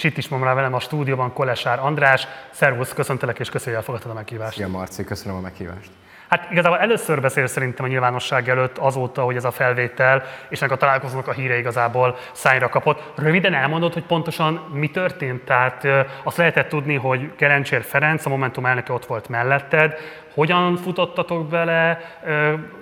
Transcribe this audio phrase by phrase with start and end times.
[0.00, 2.26] és itt is van már velem a stúdióban Kolesár András.
[2.50, 4.56] Szervusz, köszöntelek és köszönjük, hogy elfogadtad a meghívást.
[4.56, 5.90] Szia Marci, köszönöm a meghívást.
[6.28, 10.74] Hát igazából először beszél szerintem a nyilvánosság előtt azóta, hogy ez a felvétel és ennek
[10.74, 13.12] a találkozónak a híre igazából szájra kapott.
[13.16, 15.44] Röviden elmondod, hogy pontosan mi történt?
[15.44, 15.86] Tehát
[16.22, 19.94] azt lehetett tudni, hogy Kerencsér Ferenc, a Momentum elnöke ott volt melletted.
[20.34, 22.00] Hogyan futottatok bele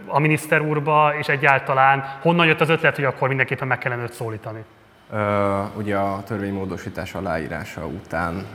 [0.07, 4.13] a miniszter úrba, és egyáltalán honnan jött az ötlet, hogy akkor mindenképpen meg kellene őt
[4.13, 4.65] szólítani?
[5.77, 8.47] Ugye a törvénymódosítás aláírása után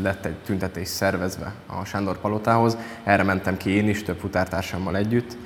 [0.00, 2.76] lett egy tüntetés szervezve a Sándor Palotához.
[3.02, 5.36] Erre mentem ki én is, több futártársammal együtt.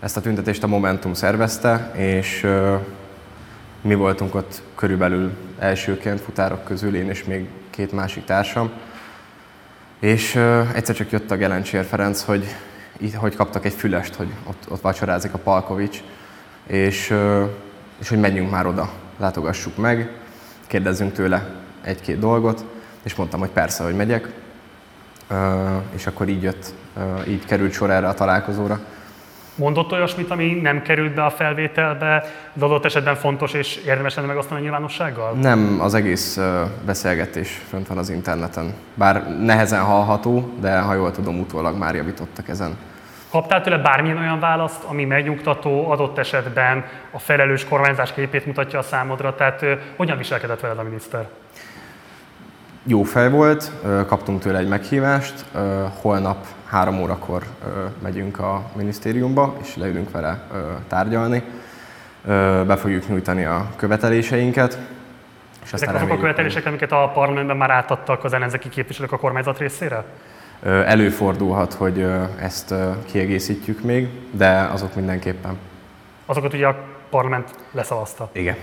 [0.00, 2.46] Ezt a tüntetést a Momentum szervezte, és
[3.80, 8.70] mi voltunk ott körülbelül elsőként futárok közül, én és még két másik társam.
[9.98, 10.34] És
[10.74, 12.44] egyszer csak jött a Gelencsér Ferenc, hogy,
[13.14, 16.02] hogy kaptak egy fülest, hogy ott, ott vacsorázik a Palkovics,
[16.66, 17.14] és,
[18.00, 20.10] és hogy menjünk már oda, látogassuk meg,
[20.66, 21.46] kérdezzünk tőle
[21.82, 22.64] egy-két dolgot
[23.02, 24.28] és mondtam, hogy persze, hogy megyek,
[25.94, 26.74] és akkor így jött,
[27.28, 28.80] így került sor erre a találkozóra.
[29.54, 34.28] Mondott olyasmit, ami nem került be a felvételbe, de adott esetben fontos és érdemes lenne
[34.28, 35.32] megosztani a nyilvánossággal?
[35.32, 36.38] Nem, az egész
[36.86, 38.74] beszélgetés fönt van az interneten.
[38.94, 42.76] Bár nehezen hallható, de ha jól tudom, utólag már javítottak ezen.
[43.34, 48.82] Kaptál tőle bármilyen olyan választ, ami megnyugtató, adott esetben a felelős kormányzás képét mutatja a
[48.82, 49.34] számodra?
[49.34, 49.64] Tehát
[49.96, 51.28] hogyan viselkedett veled a miniszter?
[52.86, 53.70] jó fej volt,
[54.06, 55.44] kaptunk tőle egy meghívást,
[56.00, 57.42] holnap három órakor
[58.02, 60.42] megyünk a minisztériumba, és leülünk vele
[60.88, 61.42] tárgyalni.
[62.66, 64.78] Be fogjuk nyújtani a követeléseinket.
[65.64, 69.58] És Ezek azok a követelések, amiket a parlamentben már átadtak az ellenzéki képviselők a kormányzat
[69.58, 70.04] részére?
[70.64, 72.06] Előfordulhat, hogy
[72.40, 75.58] ezt kiegészítjük még, de azok mindenképpen.
[76.26, 76.76] Azokat ugye a
[77.10, 78.28] parlament leszavazta?
[78.32, 78.56] Igen.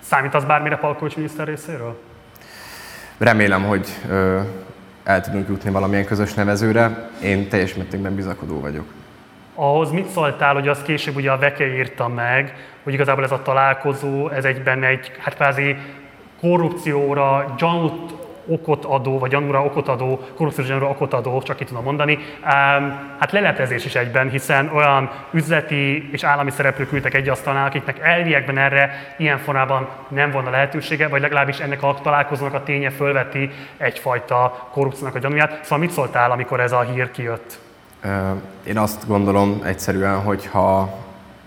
[0.00, 2.00] Számít az bármire Palkovics miniszter részéről?
[3.18, 4.40] Remélem, hogy ö,
[5.04, 7.10] el tudunk jutni valamilyen közös nevezőre.
[7.22, 8.84] Én teljes mértékben bizakodó vagyok.
[9.54, 13.42] Ahhoz mit szóltál, hogy azt később ugye a Veke írta meg, hogy igazából ez a
[13.42, 15.76] találkozó, ez egyben egy, hát kvázi
[16.40, 18.17] korrupcióra, gyanút
[18.48, 22.18] okot adó, vagy gyanúra okot adó, korrupciós gyanúra okot adó, csak ki tudom mondani,
[23.18, 28.58] hát leleplezés is egyben, hiszen olyan üzleti és állami szereplők ültek egy asztalnál, akiknek elviekben
[28.58, 34.68] erre ilyen formában nem volna lehetősége, vagy legalábbis ennek a találkozónak a ténye fölveti egyfajta
[34.72, 35.58] korrupciónak a gyanúját.
[35.62, 37.58] Szóval mit szóltál, amikor ez a hír kijött?
[38.66, 40.98] Én azt gondolom egyszerűen, hogy ha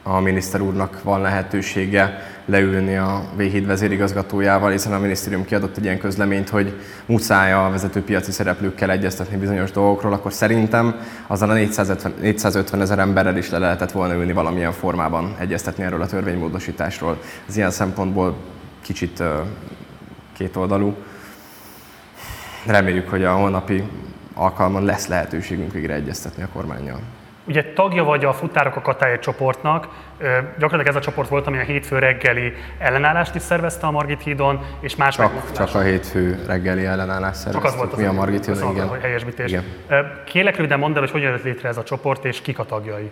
[0.03, 5.99] a miniszter úrnak van lehetősége leülni a V-híd vezérigazgatójával, hiszen a minisztérium kiadott egy ilyen
[5.99, 10.95] közleményt, hogy muszáj a vezető piaci szereplőkkel egyeztetni bizonyos dolgokról, akkor szerintem
[11.27, 16.01] azon a 450, 450 ezer emberrel is le lehetett volna ülni valamilyen formában egyeztetni erről
[16.01, 17.21] a törvénymódosításról.
[17.47, 18.35] Ez ilyen szempontból
[18.81, 19.23] kicsit
[20.33, 20.95] kétoldalú.
[22.65, 23.83] Reméljük, hogy a holnapi
[24.33, 26.99] alkalman lesz lehetőségünk végre egyeztetni a kormányjal.
[27.45, 29.87] Ugye tagja vagy a Futárok a Katály csoportnak,
[30.57, 34.59] gyakorlatilag ez a csoport volt, ami a hétfő reggeli ellenállást is szervezte a Margit hídon,
[34.79, 37.61] és más Csak, csak a hétfő reggeli ellenállást szerveztük.
[37.61, 38.87] Csak az volt az mi a Margit hídon, igen.
[38.87, 39.49] Hogy helyesbítés.
[39.49, 39.63] Igen.
[40.25, 43.11] Kérlek röviden mondd el, hogy hogyan jött létre ez a csoport, és kik a tagjai.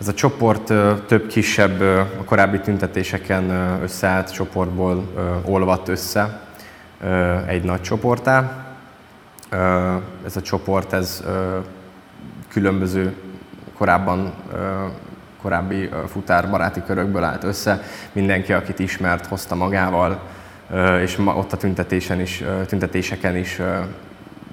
[0.00, 0.72] Ez a csoport
[1.06, 1.80] több kisebb,
[2.18, 3.50] a korábbi tüntetéseken
[3.82, 5.04] összeállt csoportból
[5.44, 6.40] olvadt össze
[7.46, 8.66] egy nagy csoportá.
[10.24, 11.24] Ez a csoport, ez
[12.48, 13.14] különböző
[13.76, 14.32] korábban
[15.42, 17.82] korábbi futárbaráti körökből állt össze.
[18.12, 20.20] Mindenki, akit ismert, hozta magával,
[21.02, 23.60] és ott a tüntetésen is, tüntetéseken is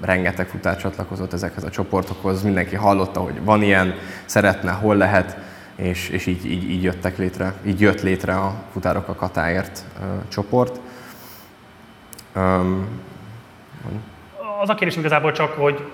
[0.00, 2.42] rengeteg futár csatlakozott ezekhez a csoportokhoz.
[2.42, 5.36] Mindenki hallotta, hogy van ilyen, szeretne, hol lehet,
[5.76, 9.84] és, és így, így, így, jöttek létre, így jött létre a Futárok a Katáért
[10.28, 10.80] csoport.
[12.36, 12.88] Um,
[14.60, 15.90] az a kérdés igazából csak, hogy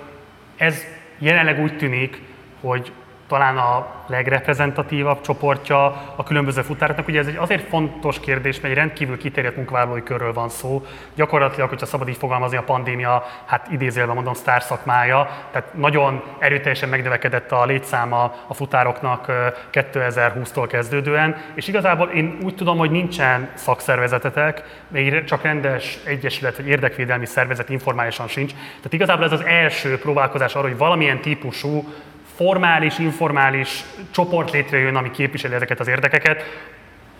[0.56, 0.76] ez
[1.18, 2.22] jelenleg úgy tűnik,
[2.60, 2.92] hogy
[3.30, 5.84] talán a legreprezentatívabb csoportja
[6.16, 7.08] a különböző futároknak.
[7.08, 10.84] Ugye ez egy azért fontos kérdés, mert egy rendkívül kiterjedt munkavállalói körről van szó.
[11.14, 16.88] Gyakorlatilag, hogyha szabad így fogalmazni, a pandémia, hát idézélve mondom, sztár szakmája, tehát nagyon erőteljesen
[16.88, 19.26] megnövekedett a létszáma a futároknak
[19.72, 26.68] 2020-tól kezdődően, és igazából én úgy tudom, hogy nincsen szakszervezetetek, még csak rendes egyesület vagy
[26.68, 28.52] érdekvédelmi szervezet informálisan sincs.
[28.52, 31.84] Tehát igazából ez az első próbálkozás arra, hogy valamilyen típusú
[32.40, 36.42] formális, informális csoport létrejön, ami képviseli ezeket az érdekeket.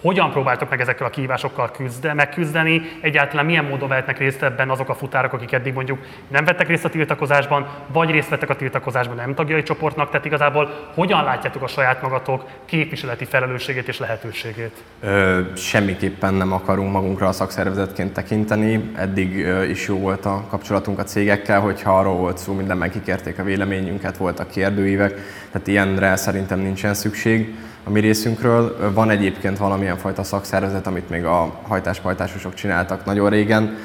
[0.00, 4.88] Hogyan próbáltok meg ezekkel a kihívásokkal küzde, megküzdeni, egyáltalán milyen módon vehetnek részt ebben azok
[4.88, 5.99] a futárok, akik eddig mondjuk
[6.29, 10.91] nem vettek részt a tiltakozásban, vagy részt vettek a tiltakozásban, nem tagjai csoportnak, tehát igazából
[10.94, 14.82] hogyan látjátok a saját magatok képviseleti felelősségét és lehetőségét?
[15.00, 18.91] Ö, semmiképpen nem akarunk magunkra a szakszervezetként tekinteni.
[18.97, 23.38] Eddig ö, is jó volt a kapcsolatunk a cégekkel, hogyha arról volt szó, mindenben kikérték
[23.38, 25.12] a véleményünket, voltak kérdőívek,
[25.52, 27.55] tehát ilyenre szerintem nincsen szükség
[27.90, 28.92] a mi részünkről.
[28.92, 33.76] Van egyébként valamilyen fajta szakszervezet, amit még a hajtáspajtásosok csináltak nagyon régen,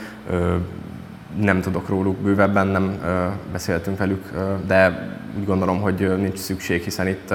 [1.42, 2.98] nem tudok róluk bővebben, nem
[3.52, 4.32] beszéltünk velük,
[4.68, 7.34] de úgy gondolom, hogy nincs szükség, hiszen itt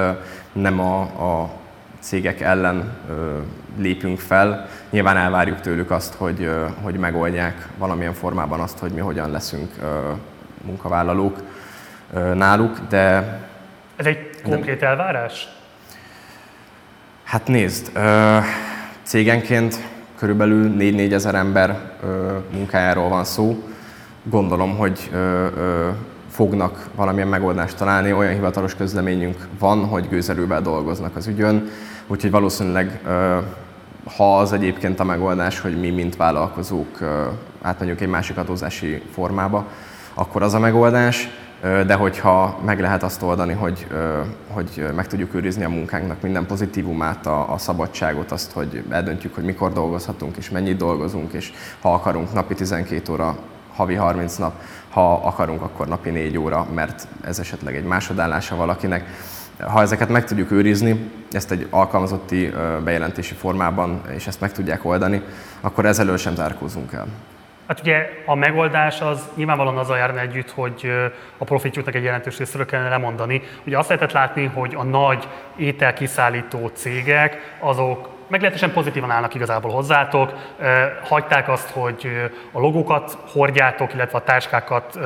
[0.52, 1.50] nem a, a
[2.00, 2.92] cégek ellen
[3.78, 4.68] lépünk fel.
[4.90, 6.50] Nyilván elvárjuk tőlük azt, hogy,
[6.82, 9.70] hogy megoldják valamilyen formában azt, hogy mi hogyan leszünk
[10.64, 11.42] munkavállalók
[12.34, 13.38] náluk, de...
[13.96, 15.48] Ez egy konkrét elvárás?
[17.30, 17.92] Hát nézd,
[19.02, 19.88] cégenként
[20.18, 21.92] körülbelül 4-4 ezer ember
[22.52, 23.62] munkájáról van szó.
[24.22, 25.10] Gondolom, hogy
[26.30, 31.68] fognak valamilyen megoldást találni, olyan hivatalos közleményünk van, hogy gőzerővel dolgoznak az ügyön,
[32.06, 33.00] úgyhogy valószínűleg
[34.16, 36.98] ha az egyébként a megoldás, hogy mi, mint vállalkozók
[37.62, 39.66] átmegyünk egy másik adózási formába,
[40.14, 41.28] akkor az a megoldás
[41.60, 43.86] de hogyha meg lehet azt oldani, hogy,
[44.48, 49.44] hogy meg tudjuk őrizni a munkánknak minden pozitívumát, a, a szabadságot, azt, hogy eldöntjük, hogy
[49.44, 53.36] mikor dolgozhatunk és mennyit dolgozunk, és ha akarunk napi 12 óra,
[53.74, 54.52] havi 30 nap,
[54.90, 59.04] ha akarunk, akkor napi 4 óra, mert ez esetleg egy másodállása valakinek.
[59.58, 62.52] Ha ezeket meg tudjuk őrizni, ezt egy alkalmazotti
[62.84, 65.22] bejelentési formában, és ezt meg tudják oldani,
[65.60, 67.06] akkor ezelől sem zárkózunk el.
[67.70, 70.92] Hát ugye a megoldás az nyilvánvalóan azzal járna együtt, hogy
[71.38, 73.42] a profitjuknak egy jelentős részéről kellene lemondani.
[73.66, 80.32] Ugye azt lehetett látni, hogy a nagy ételkiszállító cégek azok meglehetősen pozitívan állnak igazából hozzátok.
[81.04, 84.98] Hagyták azt, hogy a logókat hordjátok, illetve a táskákat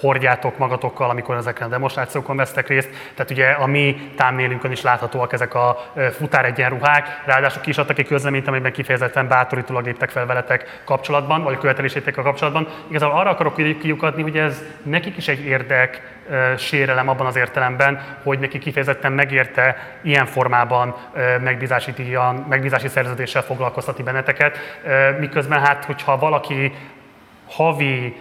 [0.00, 2.90] hordjátok magatokkal, amikor ezeken a demonstrációkon vesztek részt.
[3.14, 7.22] Tehát ugye a mi támélünkön is láthatóak ezek a futár egyenruhák.
[7.24, 11.58] Ráadásul ki is adtak egy közleményt, amiben kifejezetten bátorítólag léptek fel veletek kapcsolatban, vagy a
[11.58, 12.68] követelésétek a kapcsolatban.
[12.88, 16.20] Igazából arra akarok kiukadni, hogy ez nekik is egy érdek,
[16.56, 20.94] sérelem abban az értelemben, hogy neki kifejezetten megérte ilyen formában
[21.40, 22.34] megbízási, díjan,
[22.78, 24.58] szerződéssel foglalkoztatni benneteket,
[25.18, 26.72] miközben hát, hogyha valaki
[27.48, 28.16] havi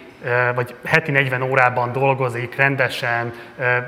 [0.56, 3.33] vagy heti 40 órában dolgozik rendesen,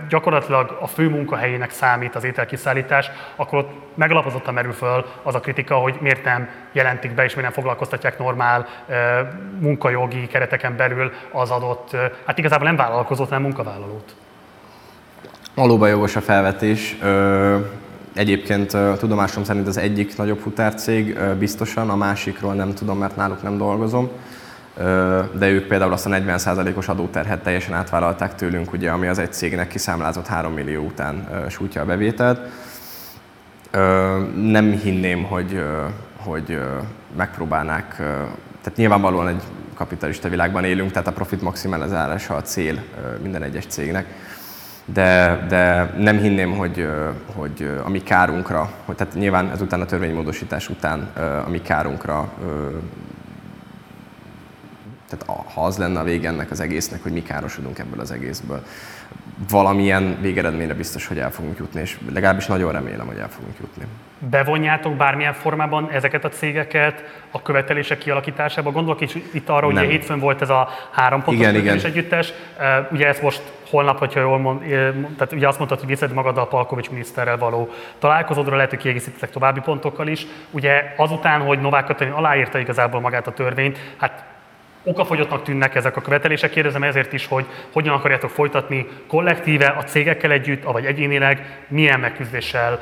[0.09, 5.75] gyakorlatilag a fő munkahelyének számít az ételkiszállítás, akkor ott megalapozottan merül föl az a kritika,
[5.75, 8.67] hogy miért nem jelentik be és miért nem foglalkoztatják normál
[9.59, 11.95] munkajogi kereteken belül az adott,
[12.25, 14.15] hát igazából nem vállalkozót, hanem munkavállalót.
[15.55, 16.97] Valóban jogos a felvetés.
[18.13, 23.57] Egyébként tudomásom szerint az egyik nagyobb futárcég biztosan, a másikról nem tudom, mert náluk nem
[23.57, 24.09] dolgozom
[25.37, 29.67] de ők például azt a 40%-os adóterhet teljesen átvállalták tőlünk, ugye, ami az egy cégnek
[29.67, 32.39] kiszámlázott 3 millió után sújtja a bevételt.
[34.35, 35.63] Nem hinném, hogy,
[36.17, 36.59] hogy
[37.17, 37.95] megpróbálnák,
[38.61, 39.41] tehát nyilvánvalóan egy
[39.75, 42.83] kapitalista világban élünk, tehát a profit maximalizálása a cél
[43.21, 44.05] minden egyes cégnek.
[44.85, 46.87] De, de nem hinném, hogy,
[47.35, 50.99] hogy a mi kárunkra, tehát nyilván ezután a törvénymódosítás után
[51.45, 52.33] a mi kárunkra
[55.17, 58.63] tehát ha az lenne a vége ennek az egésznek, hogy mi károsodunk ebből az egészből,
[59.49, 63.83] valamilyen végeredményre biztos, hogy el fogunk jutni, és legalábbis nagyon remélem, hogy el fogunk jutni.
[64.29, 68.71] Bevonjátok bármilyen formában ezeket a cégeket a követelések kialakításába?
[68.71, 71.79] Gondolok is itt arra, hogy hétfőn volt ez a három pontos igen, igen.
[71.83, 72.33] együttes.
[72.91, 74.59] Ugye ezt most holnap, hogyha jól mond,
[75.17, 79.29] tehát ugye azt mondtad, hogy viszed magad a Palkovics miniszterrel való találkozódra, lehet, hogy kiegészítettek
[79.29, 80.25] további pontokkal is.
[80.51, 84.31] Ugye azután, hogy Novák Katalin aláírta igazából magát a törvényt, hát
[84.83, 86.49] okafogyottnak tűnnek ezek a követelések.
[86.49, 92.79] Kérdezem ezért is, hogy hogyan akarjátok folytatni kollektíve, a cégekkel együtt, vagy egyénileg, milyen megküzdéssel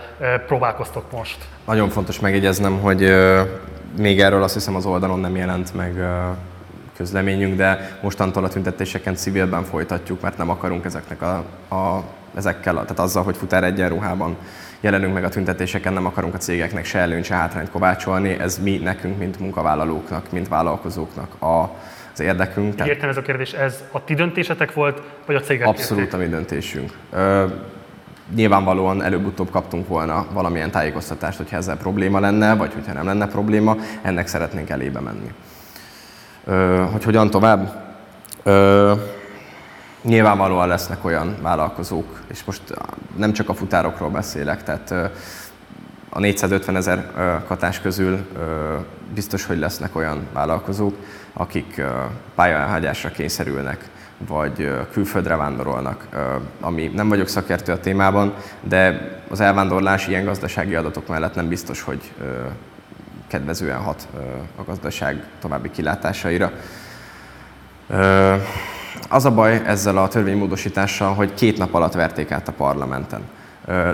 [0.48, 1.38] próbálkoztok most?
[1.66, 3.14] Nagyon fontos megjegyeznem, hogy
[3.98, 5.94] még erről azt hiszem az oldalon nem jelent meg
[6.98, 11.36] közleményünk, de mostantól a tüntetéseken civilben folytatjuk, mert nem akarunk ezeknek a,
[11.76, 12.04] a
[12.36, 14.38] ezekkel, tehát azzal, hogy futár egyenruhában
[14.80, 18.78] jelenünk meg a tüntetéseken, nem akarunk a cégeknek se előnyt, se hátrányt kovácsolni, ez mi
[18.78, 21.70] nekünk, mint munkavállalóknak, mint vállalkozóknak a,
[22.14, 22.76] az érdekünk.
[22.76, 26.20] Tehát Értem ez a kérdés, ez a ti döntésetek volt, vagy a cégek Abszolút kérték?
[26.20, 26.92] a mi döntésünk.
[27.14, 27.46] Ö,
[28.36, 33.76] nyilvánvalóan előbb-utóbb kaptunk volna valamilyen tájékoztatást, hogyha ezzel probléma lenne, vagy hogyha nem lenne probléma,
[34.02, 35.32] ennek szeretnénk elébe menni.
[36.46, 37.94] Ö, hogy hogyan tovább?
[38.44, 38.94] Ö,
[40.02, 42.62] nyilvánvalóan lesznek olyan vállalkozók, és most
[43.16, 44.94] nem csak a futárokról beszélek, tehát
[46.14, 47.12] a 450 ezer
[47.48, 48.28] katás közül
[49.14, 50.96] biztos, hogy lesznek olyan vállalkozók,
[51.34, 51.82] akik
[52.36, 53.90] pályaelhagyásra kényszerülnek,
[54.28, 56.08] vagy külföldre vándorolnak,
[56.60, 61.82] ami nem vagyok szakértő a témában, de az elvándorlás ilyen gazdasági adatok mellett nem biztos,
[61.82, 62.12] hogy
[63.28, 64.08] kedvezően hat
[64.56, 66.52] a gazdaság további kilátásaira.
[69.10, 73.22] Az a baj ezzel a törvénymódosítással, hogy két nap alatt verték át a parlamenten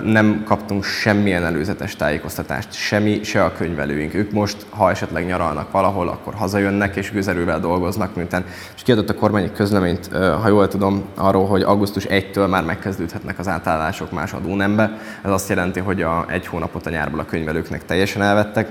[0.04, 4.14] nem kaptunk semmilyen előzetes tájékoztatást, semmi, se a könyvelőink.
[4.14, 8.44] Ők most, ha esetleg nyaralnak valahol, akkor hazajönnek és gőzerővel dolgoznak, miután
[8.76, 10.10] és kiadott a kormány egy közleményt,
[10.42, 14.98] ha jól tudom, arról, hogy augusztus 1-től már megkezdődhetnek az átállások más adónembe.
[15.22, 18.68] Ez azt jelenti, hogy a egy hónapot a nyárból a könyvelőknek teljesen elvettek.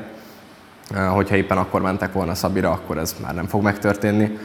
[1.14, 4.38] Hogyha éppen akkor mentek volna Szabira, akkor ez már nem fog megtörténni.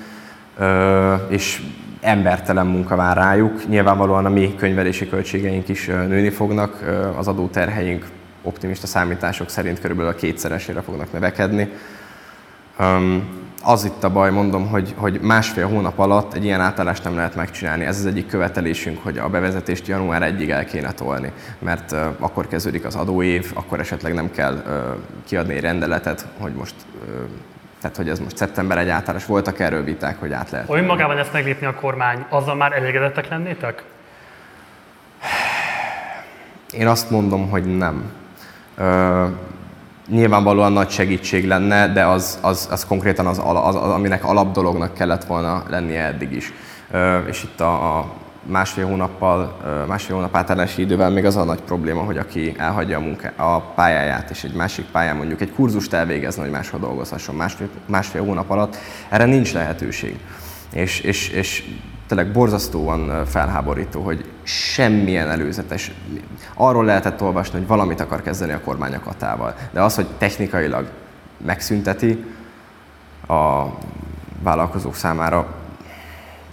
[1.28, 1.62] És
[2.02, 3.68] embertelen munka vár rájuk.
[3.68, 6.84] Nyilvánvalóan a mi könyvelési költségeink is nőni fognak,
[7.16, 8.06] az adóterheink
[8.42, 11.68] optimista számítások szerint körülbelül a kétszeresére fognak növekedni.
[13.64, 17.34] Az itt a baj, mondom, hogy, hogy másfél hónap alatt egy ilyen átállást nem lehet
[17.34, 17.84] megcsinálni.
[17.84, 22.84] Ez az egyik követelésünk, hogy a bevezetést január 1-ig el kéne tolni, mert akkor kezdődik
[22.84, 24.62] az adóév, akkor esetleg nem kell
[25.26, 26.74] kiadni egy rendeletet, hogy most
[27.82, 30.66] tehát, hogy ez most szeptember egyáltalán, voltak erről viták, hogy át lehet.
[30.66, 33.82] Ha önmagában ezt meglépni a kormány, azzal már elégedettek lennétek?
[36.72, 38.12] Én azt mondom, hogy nem.
[38.76, 39.26] Ö,
[40.08, 45.24] nyilvánvalóan nagy segítség lenne, de az, az, az konkrétan az, az, az, aminek alapdolognak kellett
[45.24, 46.52] volna lennie eddig is.
[46.90, 48.12] Ö, és itt a, a
[48.42, 49.56] másfél hónappal,
[49.88, 53.60] másfél hónap átállási idővel még az a nagy probléma, hogy aki elhagyja a, munká, a
[53.60, 58.50] pályáját, és egy másik pályán mondjuk egy kurzust elvégezne, hogy máshol dolgozhasson másfél, másfél hónap
[58.50, 58.76] alatt,
[59.08, 60.18] erre nincs lehetőség.
[60.72, 61.64] És, és, és
[62.06, 65.92] tényleg borzasztóan felháborító, hogy semmilyen előzetes,
[66.54, 70.90] arról lehetett olvasni, hogy valamit akar kezdeni a kormány akatával, de az, hogy technikailag
[71.44, 72.24] megszünteti
[73.28, 73.64] a
[74.42, 75.61] vállalkozók számára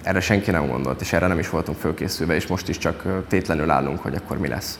[0.03, 3.69] erre senki nem gondolt, és erre nem is voltunk fölkészülve, és most is csak tétlenül
[3.69, 4.79] állunk, hogy akkor mi lesz.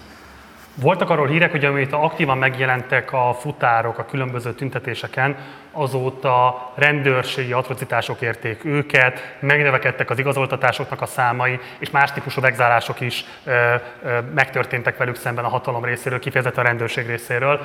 [0.82, 5.38] Voltak arról hírek, hogy amit aktívan megjelentek a futárok a különböző tüntetéseken,
[5.72, 13.26] azóta rendőrségi atrocitások érték őket, megnövekedtek az igazoltatásoknak a számai, és más típusú vegzálások is
[13.44, 17.60] ö, ö, megtörténtek velük szemben a hatalom részéről, kifejezetten a rendőrség részéről.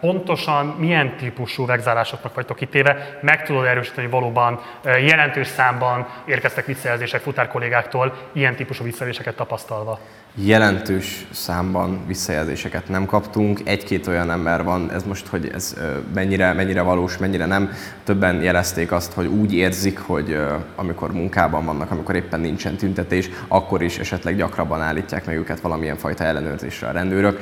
[0.00, 3.18] Pontosan milyen típusú vegzálásoknak vagytok kitéve?
[3.20, 9.98] Meg tudod erősíteni, hogy valóban jelentős számban érkeztek visszajelzések futárkollégáktól, ilyen típusú visszajelzéseket tapasztalva?
[10.44, 13.60] Jelentős számban visszajelzéseket nem kaptunk.
[13.64, 15.74] Egy-két olyan ember van, ez most, hogy ez
[16.14, 17.70] mennyire, mennyire valós, mennyire nem.
[18.04, 20.36] Többen jelezték azt, hogy úgy érzik, hogy
[20.76, 25.96] amikor munkában vannak, amikor éppen nincsen tüntetés, akkor is esetleg gyakrabban állítják meg őket valamilyen
[25.96, 27.40] fajta ellenőrzésre a rendőrök.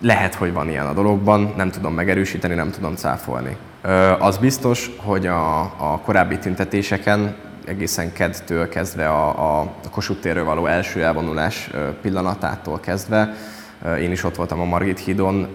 [0.00, 3.56] Lehet, hogy van ilyen a dologban, nem tudom megerősíteni, nem tudom cáfolni.
[4.18, 7.34] Az biztos, hogy a, a korábbi tüntetéseken
[7.70, 11.70] egészen kedtől kezdve a, a Kossuth térről való első elvonulás
[12.02, 13.34] pillanatától kezdve,
[14.00, 15.48] én is ott voltam a Margit hídon,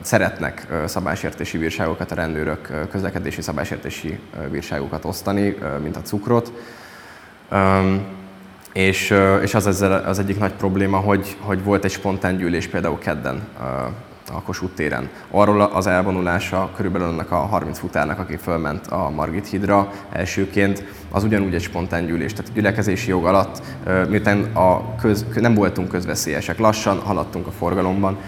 [0.00, 4.18] szeretnek szabálysértési bírságokat a rendőrök, közlekedési szabálysértési
[4.50, 6.52] bírságokat osztani, mint a cukrot.
[8.72, 13.48] És, és az, az egyik nagy probléma, hogy, hogy volt egy spontán gyűlés például kedden
[14.30, 15.08] a Kossuth téren.
[15.30, 21.24] Arról az elvonulása körülbelül annak a 30 futárnak, aki fölment a Margit hídra elsőként, az
[21.24, 22.32] ugyanúgy egy spontán gyűlés.
[22.32, 23.62] Tehát a gyülekezési jog alatt,
[24.08, 28.18] miután a köz, nem voltunk közveszélyesek, lassan haladtunk a forgalomban,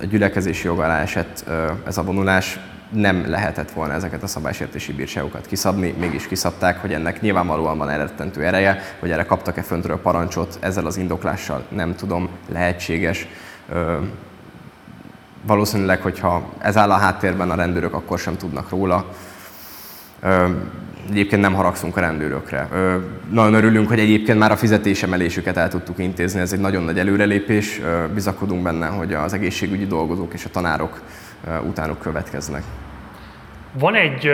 [0.00, 1.44] a gyülekezési jog alá esett
[1.86, 7.20] ez a vonulás, nem lehetett volna ezeket a szabálysértési bírságokat kiszabni, mégis kiszabták, hogy ennek
[7.20, 13.26] nyilvánvalóan van eredetentő ereje, hogy erre kaptak-e föntről parancsot, ezzel az indoklással nem tudom, lehetséges
[15.42, 19.04] valószínűleg, hogyha ez áll a háttérben, a rendőrök akkor sem tudnak róla.
[21.10, 22.68] Egyébként nem haragszunk a rendőrökre.
[23.30, 27.80] Nagyon örülünk, hogy egyébként már a fizetésemelésüket el tudtuk intézni, ez egy nagyon nagy előrelépés.
[28.14, 31.00] Bizakodunk benne, hogy az egészségügyi dolgozók és a tanárok
[31.62, 32.62] utánuk következnek.
[33.72, 34.30] Van egy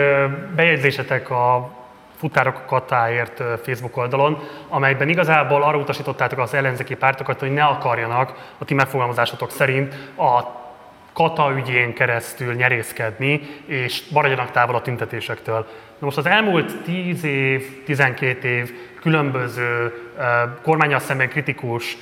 [0.55, 1.69] bejegyzésetek a
[2.17, 4.37] futárok katáért Facebook oldalon,
[4.69, 10.65] amelyben igazából arra utasítottátok az ellenzéki pártokat, hogy ne akarjanak a ti megfogalmazásotok szerint a
[11.17, 15.67] kata ügyén keresztül nyerészkedni, és maradjanak távol a tüntetésektől.
[15.99, 18.71] Na most az elmúlt 10 év, 12 év
[19.01, 19.93] különböző
[20.61, 21.97] kormányos szemben kritikus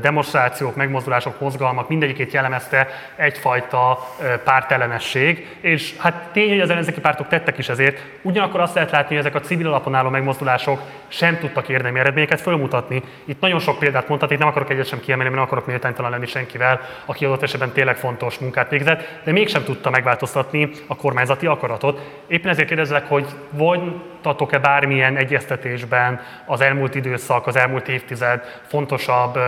[0.00, 4.08] demonstrációk, megmozdulások, mozgalmak, mindegyikét jellemezte egyfajta
[4.44, 9.16] pártellenesség, és hát tény, hogy az ellenzéki pártok tettek is ezért, ugyanakkor azt lehet látni,
[9.16, 13.02] hogy ezek a civil alapon álló megmozdulások sem tudtak érdemi eredményeket fölmutatni.
[13.24, 16.26] Itt nagyon sok példát mondhatnék, nem akarok egyet sem kiemelni, mert nem akarok méltánytalan lenni
[16.26, 22.00] senkivel, aki adott esetben tényleg fontos munkát végzett, de mégsem tudta megváltoztatni a kormányzati akaratot.
[22.26, 29.38] Éppen ezért kérdezlek, hogy voltatok-e bármilyen egyeztetésben az elmúlt időszak, az elmúlt évtized fontosabb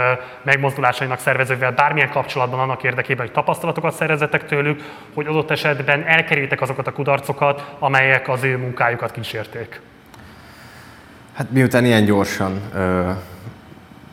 [0.43, 4.83] megmozdulásainak szervezővel bármilyen kapcsolatban annak érdekében, hogy tapasztalatokat szerezetek tőlük,
[5.15, 9.81] hogy adott esetben elkerültek azokat a kudarcokat, amelyek az ő munkájukat kísérték?
[11.35, 13.11] Hát miután ilyen gyorsan ö,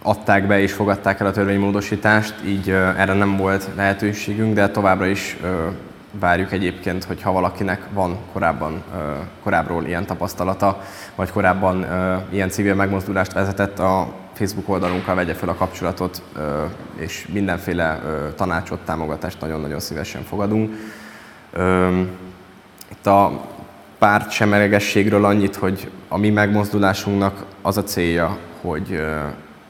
[0.01, 5.05] adták be és fogadták el a törvénymódosítást, így ö, erre nem volt lehetőségünk, de továbbra
[5.05, 5.67] is ö,
[6.19, 8.83] várjuk egyébként, hogy ha valakinek van korábban,
[9.43, 10.81] korábbról ilyen tapasztalata,
[11.15, 11.85] vagy korábban
[12.29, 16.21] ilyen civil megmozdulást vezetett, a Facebook oldalunkkal vegye fel a kapcsolatot,
[16.95, 18.01] és mindenféle
[18.35, 20.73] tanácsot, támogatást nagyon-nagyon szívesen fogadunk.
[22.91, 23.45] Itt a
[23.97, 29.01] párt semlegességről annyit, hogy a mi megmozdulásunknak az a célja, hogy,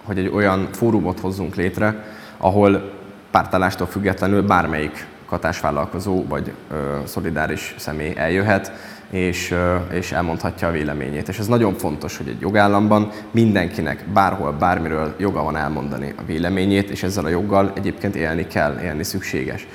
[0.04, 2.04] hogy egy olyan fórumot hozzunk létre,
[2.38, 2.94] ahol
[3.32, 8.72] pártállástól függetlenül bármelyik katásvállalkozó vagy ö, szolidáris személy eljöhet,
[9.10, 11.28] és, ö, és elmondhatja a véleményét.
[11.28, 16.90] És ez nagyon fontos, hogy egy jogállamban mindenkinek bárhol, bármiről joga van elmondani a véleményét,
[16.90, 19.68] és ezzel a joggal egyébként élni kell, élni szükséges.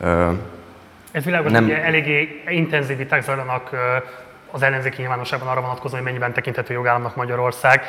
[0.00, 0.30] Ö,
[1.12, 1.62] ez világos, nem...
[1.62, 3.70] hogy eléggé intenzív viták zajlanak
[4.50, 7.82] az ellenzéki nyilvánosságban arra vonatkozóan, hogy mennyiben tekinthető jogállamnak Magyarország.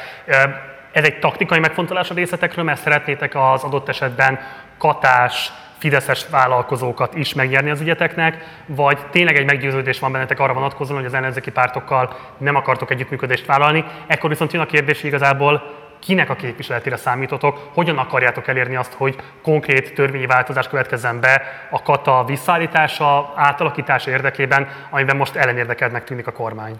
[0.91, 4.39] Ez egy taktikai megfontolás a részletekről, mert szeretnétek az adott esetben
[4.77, 10.97] katás, fideszes vállalkozókat is megnyerni az ügyeteknek, vagy tényleg egy meggyőződés van bennetek arra vonatkozóan,
[10.97, 13.85] hogy az ellenzéki pártokkal nem akartok együttműködést vállalni.
[14.07, 19.15] Ekkor viszont jön a kérdés igazából, kinek a képviseletére számítotok, hogyan akarjátok elérni azt, hogy
[19.41, 26.31] konkrét törvényi változás következzen be a kata visszaállítása, átalakítása érdekében, amiben most ellenérdekednek tűnik a
[26.31, 26.75] kormány.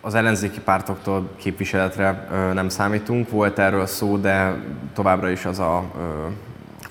[0.00, 4.54] Az ellenzéki pártoktól képviseletre nem számítunk, volt erről szó, de
[4.94, 5.82] továbbra is az a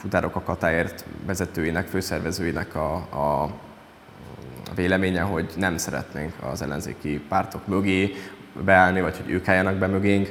[0.03, 3.50] futárok a Katáért vezetőinek, főszervezőinek a, a
[4.75, 8.15] véleménye, hogy nem szeretnénk az ellenzéki pártok mögé
[8.65, 10.29] beállni, vagy hogy ők álljanak be mögénk.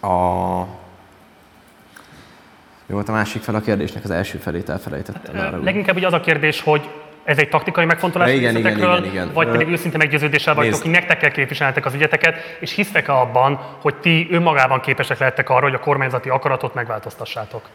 [0.00, 0.60] A,
[2.86, 4.04] mi volt a másik fel a kérdésnek?
[4.04, 5.64] Az első felét elfelejtettem.
[5.64, 6.90] Leginkább ugye az a kérdés, hogy
[7.28, 9.30] ez egy taktikai megfontolás igen, igen, igen, igen.
[9.32, 13.94] vagy pedig őszinte meggyőződéssel vagytok, hogy nektek kell képviselnetek az ügyeteket, és hisztek-e abban, hogy
[13.94, 17.68] ti önmagában képesek lehettek arra, hogy a kormányzati akaratot megváltoztassátok?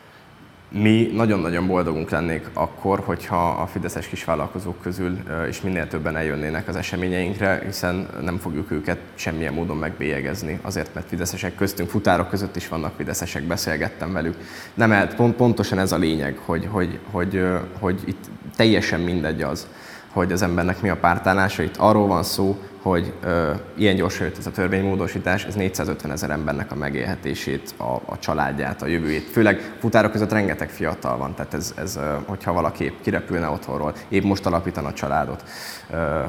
[0.70, 6.76] Mi nagyon-nagyon boldogunk lennék akkor, hogyha a fideszes kisvállalkozók közül is minél többen eljönnének az
[6.76, 12.68] eseményeinkre, hiszen nem fogjuk őket semmilyen módon megbélyegezni, azért, mert fideszesek köztünk, futárok között is
[12.68, 14.36] vannak fideszesek, beszélgettem velük.
[14.74, 17.44] Nem, pont, pontosan ez a lényeg, hogy, hogy, hogy,
[17.80, 18.24] hogy itt
[18.56, 19.68] teljesen mindegy az,
[20.14, 21.64] hogy az embernek mi a pártállása.
[21.64, 26.30] Itt arról van szó, hogy ö, ilyen gyorsan jött ez a törvénymódosítás, ez 450 ezer
[26.30, 29.30] embernek a megélhetését, a, a családját, a jövőjét.
[29.30, 34.24] Főleg futárok között rengeteg fiatal van, tehát ez, ez hogyha valaki épp kirepülne otthonról, épp
[34.24, 35.44] most alapítana családot,
[35.90, 36.20] ö,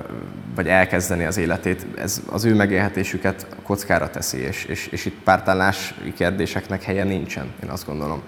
[0.54, 6.12] vagy elkezdeni az életét, ez az ő megélhetésüket kockára teszi, és, és, és itt pártállási
[6.16, 8.22] kérdéseknek helye nincsen, én azt gondolom.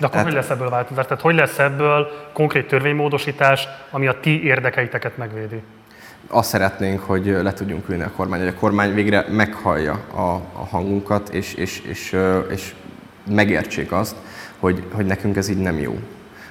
[0.00, 1.06] De akkor Tehát, hogy lesz ebből változás?
[1.06, 5.62] Tehát hogy lesz ebből konkrét törvénymódosítás, ami a ti érdekeiteket megvédi?
[6.28, 10.66] Azt szeretnénk, hogy le tudjunk ülni a kormány, hogy a kormány végre meghallja a, a
[10.70, 12.16] hangunkat, és, és, és,
[12.50, 12.74] és
[13.26, 14.16] megértsék azt,
[14.58, 15.98] hogy, hogy nekünk ez így nem jó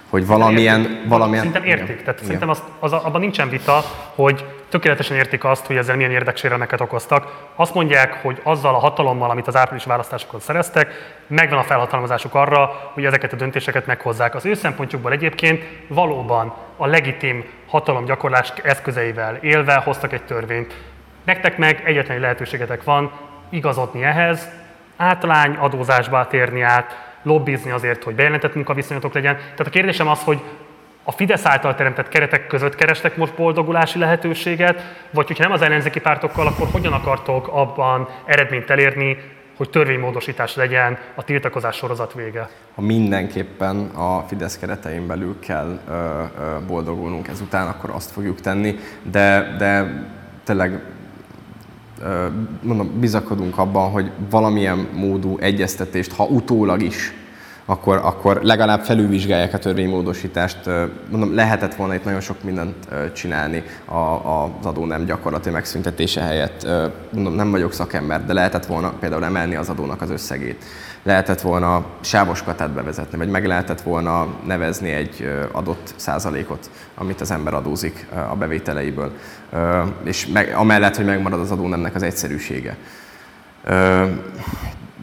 [0.09, 0.81] hogy valamilyen...
[0.81, 1.07] Értik.
[1.07, 1.89] valamilyen szerintem értik.
[1.89, 1.97] Igen.
[1.97, 2.23] Tehát igen.
[2.23, 3.83] szerintem azt, az, abban nincsen vita,
[4.15, 7.49] hogy tökéletesen értik azt, hogy ezzel milyen érdeksérelmeket okoztak.
[7.55, 12.91] Azt mondják, hogy azzal a hatalommal, amit az április választásokon szereztek, megvan a felhatalmazásuk arra,
[12.93, 14.35] hogy ezeket a döntéseket meghozzák.
[14.35, 20.75] Az ő szempontjukból egyébként valóban a legitim hatalomgyakorlás eszközeivel élve hoztak egy törvényt.
[21.23, 23.11] Nektek meg egyetlen lehetőségetek van
[23.49, 24.49] igazodni ehhez,
[24.97, 29.35] általány adózásba térni át, lobbizni azért, hogy bejelentett munkaviszonyatok legyen.
[29.35, 30.41] Tehát a kérdésem az, hogy
[31.03, 35.99] a Fidesz által teremtett keretek között kerestek most boldogulási lehetőséget, vagy hogyha nem az ellenzéki
[35.99, 39.17] pártokkal, akkor hogyan akartok abban eredményt elérni,
[39.57, 42.49] hogy törvénymódosítás legyen a tiltakozás sorozat vége?
[42.75, 46.23] Ha mindenképpen a Fidesz keretein belül kell ö, ö,
[46.67, 50.03] boldogulnunk ezután, akkor azt fogjuk tenni, de, de
[50.43, 50.81] tényleg
[52.61, 57.13] mondom, bizakodunk abban, hogy valamilyen módú egyeztetést, ha utólag is
[57.69, 60.57] akkor, akkor legalább felülvizsgálják a törvénymódosítást.
[61.09, 66.21] Mondom, lehetett volna itt nagyon sok mindent csinálni a, a, az adó nem gyakorlati megszüntetése
[66.21, 66.67] helyett.
[67.11, 70.63] Mondom, nem vagyok szakember, de lehetett volna például emelni az adónak az összegét.
[71.03, 77.31] Lehetett volna sávos katát bevezetni, vagy meg lehetett volna nevezni egy adott százalékot, amit az
[77.31, 79.11] ember adózik a bevételeiből.
[80.03, 82.77] És meg, amellett, hogy megmarad az adónemnek az egyszerűsége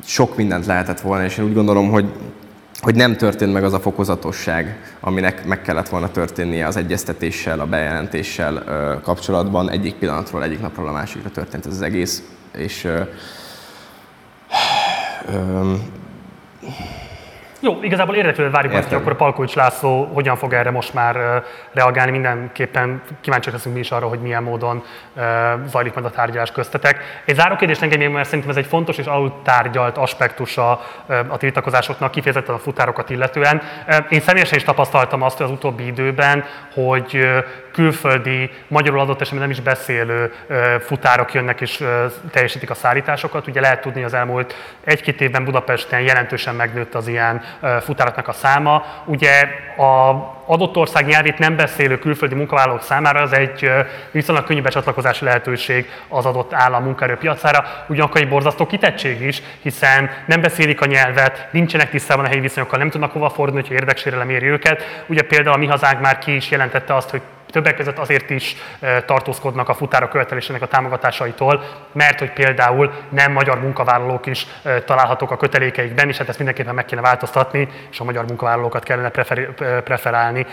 [0.06, 2.12] sok mindent lehetett volna, és én úgy gondolom, hogy
[2.80, 7.66] hogy nem történt meg az a fokozatosság, aminek meg kellett volna történnie az egyeztetéssel, a
[7.66, 8.64] bejelentéssel
[9.02, 9.70] kapcsolatban.
[9.70, 12.22] Egyik pillanatról, egyik napról a másikra történt ez az egész,
[12.56, 12.88] és
[15.28, 15.74] ö, ö,
[17.60, 22.10] jó, igazából érdeklődve várjuk azt, hogy akkor Palkovics László hogyan fog erre most már reagálni.
[22.10, 24.82] Mindenképpen kíváncsiak leszünk mi is arra, hogy milyen módon
[25.66, 27.22] zajlik majd a tárgyalás köztetek.
[27.24, 30.80] Egy záró kérdés engem még, mert szerintem ez egy fontos és alul tárgyalt aspektusa
[31.28, 33.62] a tiltakozásoknak, kifejezetten a futárokat illetően.
[34.08, 37.28] Én személyesen is tapasztaltam azt hogy az utóbbi időben, hogy
[37.76, 40.32] külföldi, magyarul adott esetben nem is beszélő
[40.80, 41.84] futárok jönnek és
[42.30, 43.46] teljesítik a szállításokat.
[43.46, 47.42] Ugye lehet tudni, az elmúlt egy-két évben Budapesten jelentősen megnőtt az ilyen
[47.80, 48.84] futáratnak a száma.
[49.04, 50.10] Ugye a
[50.46, 53.70] adott ország nyelvét nem beszélő külföldi munkavállalók számára az egy
[54.10, 60.40] viszonylag könnyű becsatlakozási lehetőség az adott állam munkaerőpiacára, ugyanakkor egy borzasztó kitettség is, hiszen nem
[60.40, 64.46] beszélik a nyelvet, nincsenek tisztában a helyi viszonyokkal, nem tudnak hova fordulni, hogy érdeksérelem éri
[64.46, 65.04] őket.
[65.06, 68.56] Ugye például a mi hazánk már ki is jelentette azt, hogy többek között azért is
[69.06, 74.46] tartózkodnak a futárok követelésének a támogatásaitól, mert hogy például nem magyar munkavállalók is
[74.84, 79.10] találhatók a kötelékeikben, és hát ezt mindenképpen meg kéne változtatni, és a magyar munkavállalókat kellene
[79.84, 80.46] preferálni.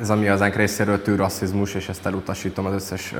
[0.00, 3.14] Ez ami az részéről tű rasszizmus, és ezt elutasítom az összes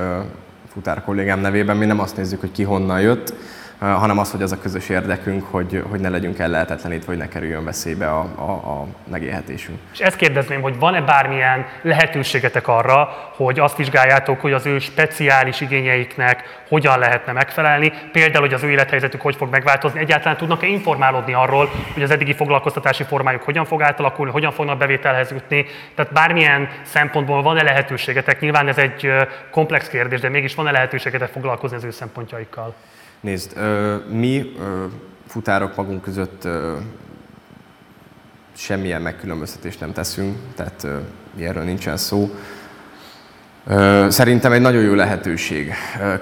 [0.73, 1.77] futár kollégám nevében.
[1.77, 3.35] Mi nem azt nézzük, hogy ki honnan jött,
[3.81, 7.65] hanem az, hogy az a közös érdekünk, hogy, hogy ne legyünk ellehetetlenítve, hogy ne kerüljön
[7.65, 9.79] veszélybe a, a, a megélhetésünk.
[9.93, 15.61] És ezt kérdezném, hogy van-e bármilyen lehetőségetek arra, hogy azt vizsgáljátok, hogy az ő speciális
[15.61, 21.33] igényeiknek hogyan lehetne megfelelni, például, hogy az ő élethelyzetük hogy fog megváltozni, egyáltalán tudnak-e informálódni
[21.33, 26.69] arról, hogy az eddigi foglalkoztatási formájuk hogyan fog átalakulni, hogyan fognak bevételhez jutni, tehát bármilyen
[26.83, 29.13] szempontból van-e lehetőségetek, nyilván ez egy
[29.51, 32.75] komplex kérdés, de mégis van-e lehetőségetek foglalkozni az ő szempontjaikkal?
[33.21, 33.57] Nézd,
[34.11, 34.53] mi
[35.27, 36.49] futárok magunk között
[38.53, 40.87] semmilyen megkülönböztetést nem teszünk, tehát
[41.41, 42.31] erről nincsen szó.
[44.09, 45.73] Szerintem egy nagyon jó lehetőség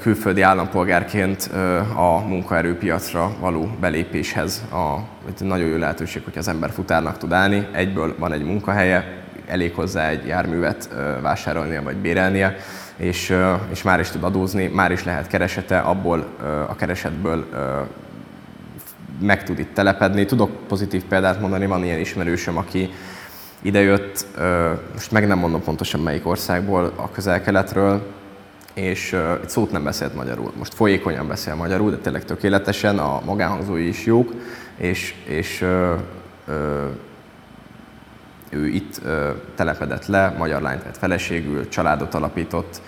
[0.00, 1.50] külföldi állampolgárként
[1.94, 4.62] a munkaerőpiacra való belépéshez.
[4.72, 4.96] A,
[5.28, 9.74] egy nagyon jó lehetőség, hogy az ember futárnak tud állni, egyből van egy munkahelye, elég
[9.74, 10.88] hozzá egy járművet
[11.20, 12.56] vásárolnia vagy bérelnie,
[12.98, 13.37] és,
[13.70, 16.26] és már is tud adózni, már is lehet keresete, abból
[16.68, 17.46] a keresetből
[19.20, 20.24] meg tud itt telepedni.
[20.24, 22.90] Tudok pozitív példát mondani, van ilyen ismerősöm, aki
[23.62, 24.26] idejött,
[24.92, 28.06] most meg nem mondom pontosan melyik országból, a közel-keletről,
[28.74, 30.52] és egy szót nem beszélt magyarul.
[30.58, 34.32] Most folyékonyan beszél magyarul, de tényleg tökéletesen, a magánhangzói is jók,
[34.76, 35.64] és, és
[38.50, 39.00] ő itt
[39.54, 42.80] telepedett le, magyar lányt vett feleségül, családot alapított,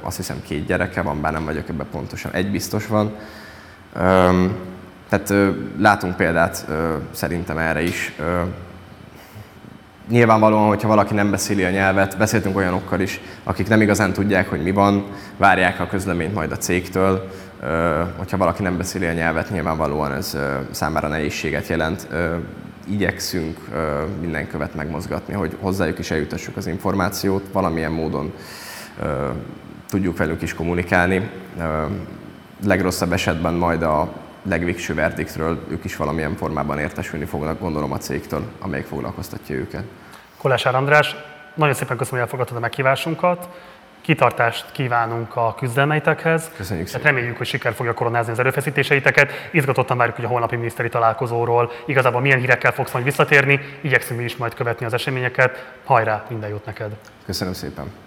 [0.00, 3.12] azt hiszem két gyereke van, bár nem vagyok ebben pontosan, egy biztos van.
[5.08, 5.32] Tehát
[5.78, 6.66] látunk példát
[7.10, 8.14] szerintem erre is.
[10.08, 14.62] Nyilvánvalóan, hogyha valaki nem beszéli a nyelvet, beszéltünk olyanokkal is, akik nem igazán tudják, hogy
[14.62, 17.30] mi van, várják a közleményt majd a cégtől,
[18.16, 20.38] hogyha valaki nem beszéli a nyelvet, nyilvánvalóan ez
[20.70, 22.08] számára nehézséget jelent
[22.88, 23.58] igyekszünk
[24.20, 28.32] minden követ megmozgatni, hogy hozzájuk is eljutassuk az információt, valamilyen módon
[29.88, 31.30] tudjuk velük is kommunikálni.
[32.66, 38.42] Legrosszabb esetben majd a legvégső verdiktről ők is valamilyen formában értesülni fognak, gondolom a cégtől,
[38.60, 39.84] amelyik foglalkoztatja őket.
[40.36, 41.16] Kolásár András,
[41.54, 43.48] nagyon szépen köszönöm, hogy elfogadtad a meghívásunkat
[44.04, 46.50] kitartást kívánunk a küzdelmeitekhez.
[46.56, 47.02] Köszönjük szépen.
[47.02, 49.32] reméljük, hogy siker fogja koronázni az erőfeszítéseiteket.
[49.52, 53.60] Izgatottan várjuk, hogy a holnapi miniszteri találkozóról igazából milyen hírekkel fogsz majd visszatérni.
[53.80, 55.72] Igyekszünk mi is majd követni az eseményeket.
[55.84, 56.90] Hajrá, minden jót neked!
[57.26, 58.02] Köszönöm szépen!